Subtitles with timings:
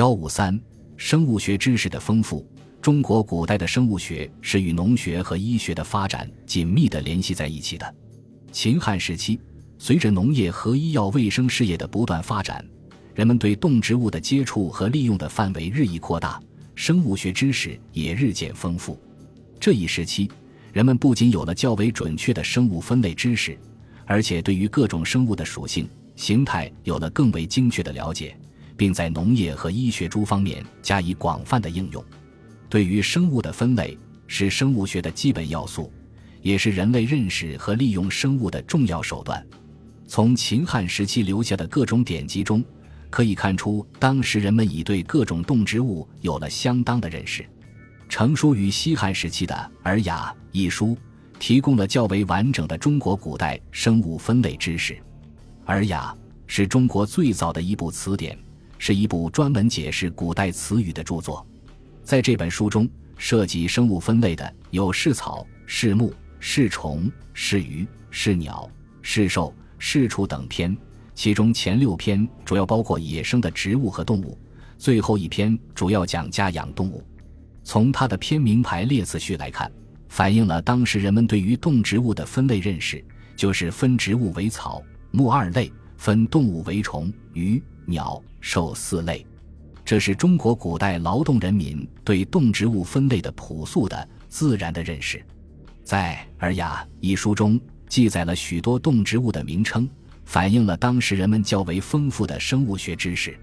[0.00, 0.58] 幺五三，
[0.96, 2.50] 生物学知识的丰富。
[2.80, 7.94] 中国古代的生物学是与农学和医学的发展紧密地联系在一起的。
[8.50, 9.38] 秦汉时期，
[9.78, 12.64] 随着农业和医药卫生事业的不断发展，
[13.14, 16.40] 人们对动植物的接触和利用的范围日益扩大，
[16.74, 18.98] 生物学知识也日渐丰富。
[19.60, 20.30] 这一时期，
[20.72, 23.54] 人们不仅有了较为准确的生物分类知识，
[24.06, 25.86] 而且对于各种生物的属性、
[26.16, 28.34] 形态有了更为精确的了解，
[28.80, 32.02] 并在农业和医学诸方面加以广泛的应用。
[32.66, 33.94] 对于生物的分类
[34.26, 35.92] 是生物学的基本要素，
[36.40, 39.46] 也是人类认识和利用生物的重要手段。
[40.06, 42.64] 从秦汉时期留下的各种典籍中，
[43.10, 47.44] 可以看出当时人们已对各种动植物有了相当的认识。
[48.08, 50.96] 成书于西汉时期的《尔雅》一书，
[51.38, 54.94] 提供了较为完整的中国古代生物分类知识。
[55.66, 58.38] 《尔雅》是中国最早的一部词典，
[58.80, 61.46] 是一部专门解释古代词语的著作。
[62.02, 68.68] 在这本书中，涉及生物分类的有是草、是木、是虫、是鱼、是鸟、
[69.02, 70.74] 是兽、是畜等篇。
[71.14, 74.36] 其中前六篇主要包括野生的植物和动物，
[74.78, 77.04] 最后一篇主要讲家养动物。
[77.62, 79.70] 从它的篇名排列次序来看，
[80.08, 83.04] 反映了当时人们对于动植物的分类认识，
[83.36, 89.26] 就是分植物为草、木二类，分动物为虫、鱼、鸟、兽四类。
[89.84, 95.24] 这是中国古代劳动人民对动植物分类的朴素的、自然的认识。
[95.82, 99.88] 在《尔雅》一书中，记载了许多动植物的名称，
[100.24, 103.36] 反映了当时人们较为丰富的生物学知识。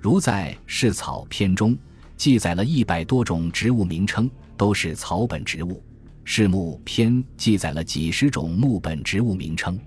[0.00, 1.76] 如在《是草》篇中，
[2.16, 5.72] 记载了一百多种植物名称，都是草本植物；
[6.22, 9.74] 《是木》篇记载了几十种木本植物名称；《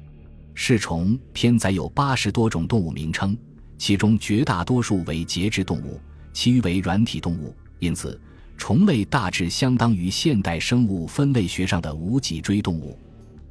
[0.54, 3.38] 是虫》篇载有八十多种动物名称。
[3.84, 6.00] 其中绝大多数为节肢动物，
[6.32, 7.54] 其余为软体动物。
[7.80, 8.18] 因此，
[8.56, 12.98] 虫类大致相当于现代生物分类学上的无脊椎动物。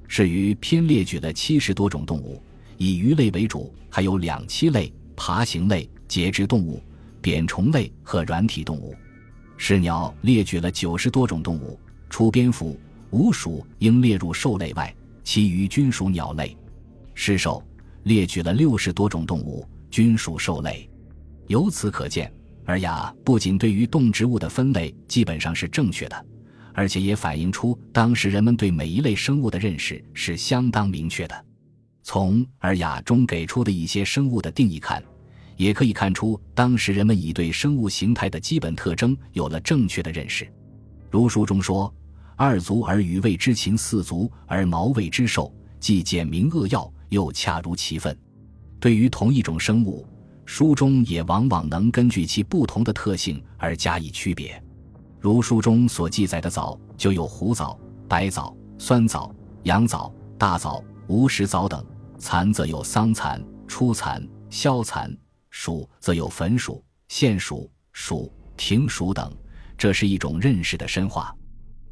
[0.09, 2.43] 是鱼偏列举了七十多种动物，
[2.79, 6.83] 以鱼类为主，还有两栖类、爬行类、节肢动物、
[7.21, 8.95] 扁虫类和软体动物。
[9.59, 12.81] 是鸟列举了九十多种动物，除蝙蝠、
[13.11, 16.57] 鼯鼠应列入兽类外，其余均属鸟类。
[17.13, 17.63] 是兽
[18.05, 19.69] 列举了六十多种动物。
[19.93, 20.89] 均属兽类，
[21.49, 22.27] 由此可见，
[22.65, 26.27] 《尔雅》不仅对于动植物的分类基本上是正确的，
[26.73, 31.45] 而且也反映出当时人们对每一类生物的认识是相当明确的。
[32.03, 35.05] 从《尔雅》中给出的一些生物的定义看，
[35.59, 40.51] 也可以看出当时人们已对生物形态的基本特征有了正确的认识。
[41.11, 41.95] 如书中说
[42.35, 48.19] ：“二足而鱼谓之禽，四足而毛谓之兽，既简明扼要，又恰如其分。”
[48.83, 50.05] 对于同一种生物，
[50.45, 54.61] 书中也往往能根据其不同的特性而加以区别。
[55.21, 57.79] 如书中所记载的藻，就有胡藻、
[58.09, 59.33] 白藻、酸藻、
[59.63, 61.81] 羊藻、大藻、无食藻等；
[62.19, 64.21] 蚕则有桑蚕、初蚕、
[64.51, 65.09] 硝蚕；
[65.51, 69.33] 鼠则有粉鼠、线鼠、鼠、庭鼠等。
[69.79, 71.33] 这是一种认识的深化。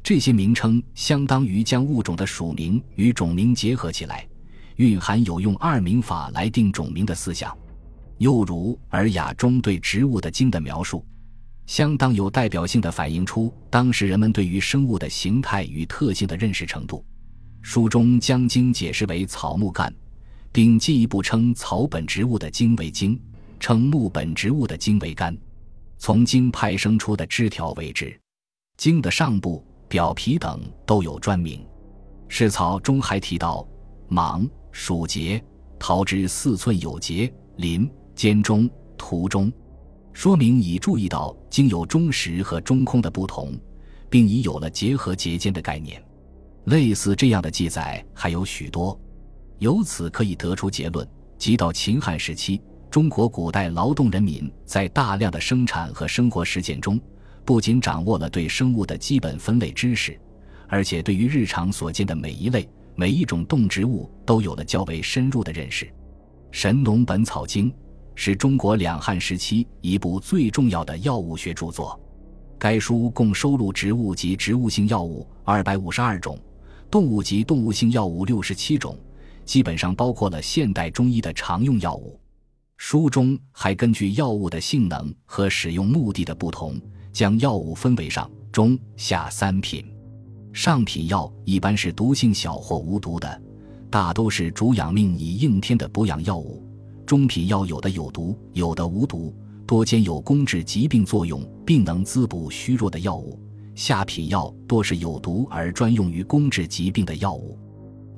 [0.03, 4.27] 这些名称相当于将物种的属名与种名结合起来。
[4.81, 7.55] 蕴含有用二名法来定种名的思想，
[8.17, 11.05] 又如《尔雅》中对植物的茎的描述，
[11.67, 17.05] 相当有代表性的反映出当时人们对于生物的形态与特性的认识程度。
[17.61, 19.93] 书中将茎解释为草木干，
[20.51, 23.21] 并进一步称草本植物的茎为茎，
[23.59, 25.37] 称木本植物的茎为干。
[25.99, 28.19] 从茎派生出的枝条为枝，
[28.77, 31.63] 茎的上部、表皮等都有专名。
[32.27, 33.63] 是草中还提到
[34.07, 34.49] 芒。
[34.71, 35.43] 属节，
[35.77, 39.51] 桃之四寸有节，林间中图中，
[40.13, 43.57] 说明已注意到经有中实和中空的不同，
[44.09, 46.01] 并已有了结合节间的概念。
[46.65, 48.99] 类似这样的记载还有许多，
[49.59, 51.07] 由此可以得出结论：
[51.37, 56.99] 即到秦汉时期，中国古代劳动人民在大量的生产和生活实践中，
[57.43, 60.19] 不仅掌握了对生物的基本分类知识，
[60.67, 62.69] 而且对于日常所见的每一类。
[62.95, 65.85] 每一种动植物都有了较为深入的认识，
[66.51, 67.71] 《神农本草经》
[68.15, 71.99] 是中国两汉时期一部最重要的药物学著作。
[72.59, 76.37] 该书共收录植物及植物性药物二百五十二种，
[76.91, 78.95] 动物及动物性药物六十七种，
[79.45, 82.19] 基本上包括了现代中医的常用药物。
[82.77, 86.79] 书中还根据药物的性能和使用目的的不同，
[87.11, 89.90] 将药物分为上、中、下三品。
[90.53, 93.41] 上品药一般是毒性小或无毒的，
[93.89, 96.61] 大都是主养命以应天的补养药物；
[97.05, 99.33] 中品药有的有毒，有的无毒；
[99.65, 103.39] 多兼有攻治疾病作用，并能滋补虚弱的药物；
[103.75, 107.57] 下品药多是有毒而专用于攻治疾病的药物。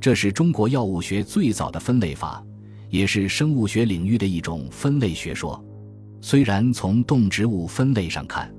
[0.02, 2.44] 这是中国药物学最早的分类法，
[2.90, 5.64] 也是生物学领域的一种分类学说。
[6.20, 8.54] 虽然从动植物分类上看，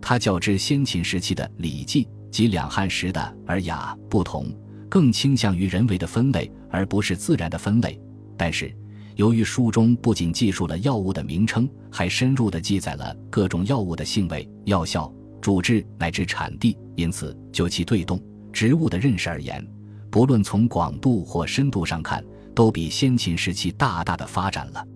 [0.00, 4.46] 它较之先秦时期的《礼记》及两汉时的《尔雅》不同，
[4.88, 8.00] 更倾向于人为的分类，而不是自然的分类。
[8.36, 8.74] 但是，
[9.14, 18.20] 由于书中不仅记述了药物的名称，还深入地记载了各种药物的性味、药效、主治乃至产地，因此就其对动
[18.52, 19.66] 植物的认识而言，
[20.10, 22.22] 不论从广度或深度上看，
[22.54, 24.86] 都比先秦时期大大的发展了。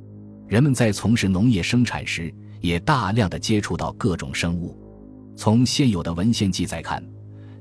[0.47, 4.77] 人们在从事农业生产时，也大量的接触到各种生物。
[5.37, 7.03] 从现有的文献记载看，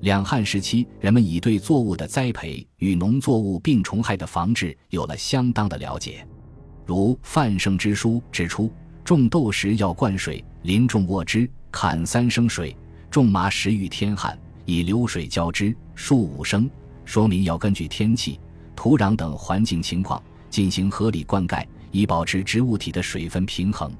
[0.01, 6.25] 两汉时期人们已对作物的栽培与农作物病虫害的防治有了相当的了解。
[6.85, 8.71] 如范胜之书指出，
[9.03, 12.73] 种豆时要灌水，临种沃之，砍三升水；
[13.11, 16.69] 种麻时遇天旱，以流水浇之，数五升。
[17.03, 18.39] 说明要根据天气、
[18.75, 23.91] 土壤等环境情况进行合理灌溉，以保持植物体的水分平衡。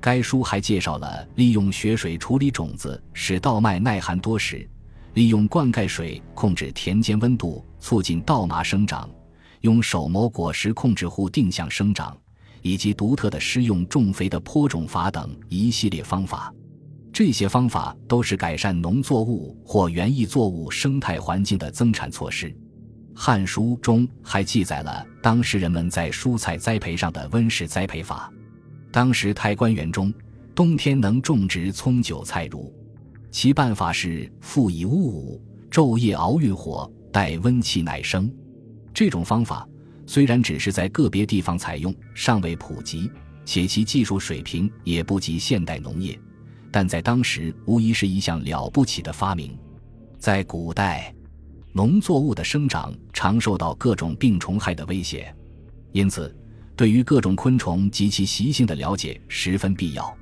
[0.00, 4.58] 该书还介绍了利用雪水处理种子，使稻麦耐寒多时；
[5.14, 9.08] 利用灌溉水控制田间温度，促进稻麻生长。
[9.62, 12.16] 用手磨果实控制户定向生长，
[12.62, 16.50] 以及独特的施用重肥的播种法等一系列方法，
[17.12, 22.48] 这些方法都是改善农作物或园艺作物生态环境的增产措施。
[23.14, 28.32] 《汉书》中还记载了当时人们在蔬菜栽培上的温室栽培法。
[28.90, 30.10] 当时太官园中，
[30.54, 32.72] 冬天能种植葱、韭菜、如，
[33.30, 38.32] 其办法是复以物午，昼夜熬运火，待温气乃生。
[38.92, 39.66] 这种方法
[40.06, 43.10] 虽然只是在个别地方采用，尚未普及，
[43.44, 46.18] 且其技术水平也不及现代农业，
[46.72, 49.56] 但在当时无疑是一项了不起的发明。
[50.18, 51.14] 在古代，
[51.72, 55.32] 农作物的生长常受到各种病虫害的威胁，
[55.92, 56.36] 因此
[56.74, 60.12] 对于各种昆虫及其习性的了解十分必要。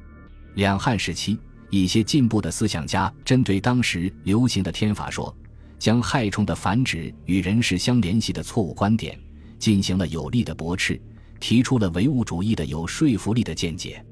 [0.55, 1.39] 两汉时期，
[1.71, 5.35] 一些进步的思想家针对当时流行的天法说。
[5.79, 9.17] 将害虫的繁殖与人事相联系的错误观点
[9.61, 11.01] 进行了有力的驳斥，
[11.39, 14.05] 提出了唯物主义的有说服力的见解。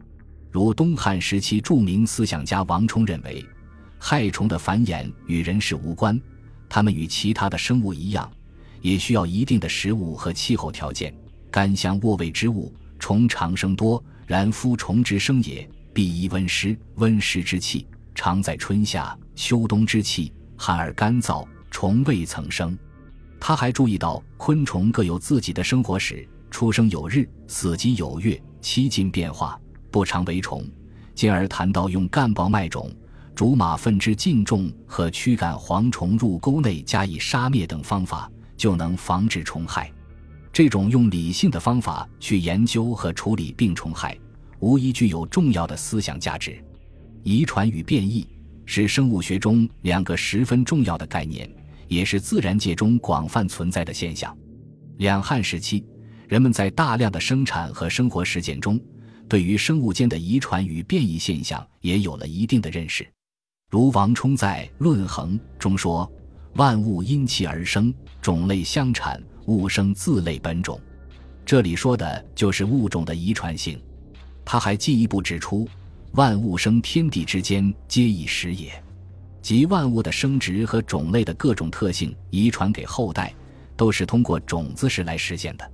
[0.53, 3.44] 如东汉时期著名思想家王充认为，
[3.99, 6.20] 害虫的繁衍与人事无关，
[6.69, 8.31] 它们与其他的生物一样，
[8.81, 11.12] 也需要一定的食物和气候条件。
[11.50, 16.79] 干香沃味之物，虫常生多，然夫虫之生也，必宜温湿。
[16.97, 21.43] 温湿之气，常在春夏秋冬之气，寒而干燥。
[21.71, 22.77] 虫未曾生，
[23.41, 29.59] 他还注意到昆虫各有自己的生活史，出生有日，死即有月，期尽变化，
[29.91, 30.63] 不常为虫。
[31.15, 32.95] 进而谈到用干孢麦种、
[33.35, 39.91] 竹马粪之浸种和驱赶蝗虫入沟内加以杀灭等方法，就能防治虫害。
[40.53, 44.19] 这种用理性的方法去研究和处理病虫害，
[44.61, 46.62] 无疑具有重要的思想价值。
[47.23, 48.26] 遗传与变异
[48.64, 51.50] 是生物学中两个十分重要的概念。
[51.88, 54.37] 也是自然界中广泛存在的现象。
[54.99, 55.85] 两汉时期，
[56.29, 58.81] 人们在大量的生产和生活实践中，
[59.29, 63.06] 对于生物间的遗传与变异现象也有了一定的认识。
[63.70, 66.11] 如王充在《论衡》中说
[66.54, 70.81] ：“万物因其而生，种类相产，物生自类本种。”
[71.47, 73.81] 这里说的就是物种的遗传性。
[74.47, 75.69] 他还进一步指出
[76.15, 78.73] ：“万物生天地之间，皆以时也。”
[79.43, 83.35] 即万物的生殖和种类的各种特性遗传给后代，
[83.76, 85.71] 都是通过种子时来实现的。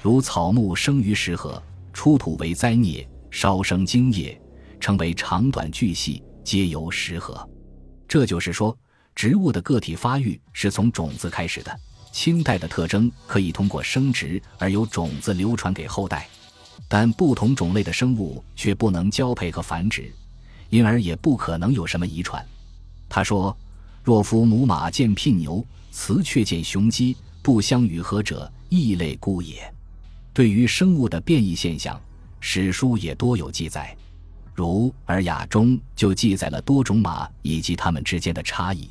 [0.00, 4.40] 如草木生于石河，出土为灾孽，稍生茎叶，
[4.78, 7.48] 成为长短巨细，皆由石河。
[8.06, 8.76] 这就是说，
[9.14, 11.76] 植物的个体发育是从种子开始的。
[12.12, 16.28] 清代的特征可以通过生殖而由种子流传给后代，
[16.88, 20.12] 但不同种类的生物却不能交配和繁殖，
[20.70, 22.44] 因而也不可能有什么遗传。
[23.08, 23.56] 他说
[24.02, 29.72] ：“若夫母马见聘牛，雌雀见雄鸡，不相与合者，异类故也。”
[30.34, 32.00] 对于生物的变异现象，
[32.40, 33.96] 史书也多有记载，
[34.52, 38.90] 如《尔雅》中就记载了多种马以及它们之间的差异。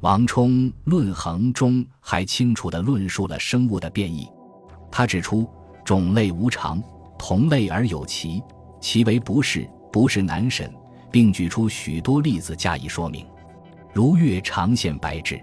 [0.00, 0.50] 王充
[0.84, 4.26] 《论衡》中还清楚地论述了生物的变异。
[4.90, 5.46] 他指出
[5.84, 6.82] ：“种类无常，
[7.20, 8.42] 同类而有奇，
[8.80, 10.72] 其为不是，不是难审，
[11.12, 13.26] 并举出许多例子加以说明。”
[13.92, 15.38] 如月常现白质，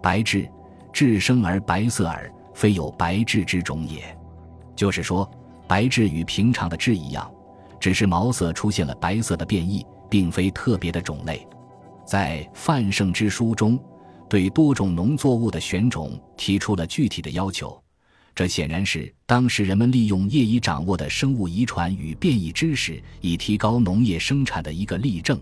[0.00, 0.48] 白质，
[0.92, 4.16] 质生而白色耳，非有白质之种也。
[4.76, 5.28] 就是说，
[5.66, 7.28] 白质与平常的质一样，
[7.80, 11.44] 只是毛色出现了白色的变异，并非特别的种类。
[12.06, 13.76] 在《范圣之书》中，
[14.28, 17.76] 对多种农作物的选种提出了具体的要求，
[18.38, 25.36] 这显然是当时人们利用业已掌握的生物遗传与变异知识，以提高农业生产的一个例证。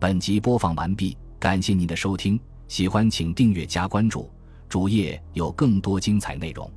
[0.00, 4.30] 本集播放完毕，感谢您的收听，喜欢请订阅加关注，
[4.66, 6.72] 主页有更多精彩内容。